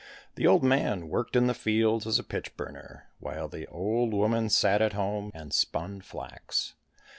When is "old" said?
0.47-0.63, 3.67-4.15